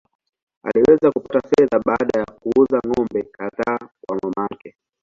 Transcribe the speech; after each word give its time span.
Aliweza 0.63 1.11
kupata 1.11 1.47
fedha 1.49 1.79
baada 1.85 2.19
ya 2.19 2.25
kuuza 2.25 2.79
ng’ombe 2.87 3.23
kadhaa 3.23 3.79
wa 4.09 4.17
mamake. 4.23 4.75